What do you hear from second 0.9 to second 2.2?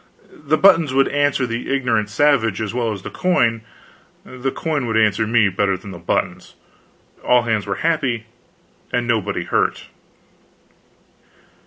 would answer the ignorant